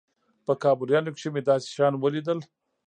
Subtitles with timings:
[0.45, 2.39] په کابليانو کښې مې داسې شيان وليدل.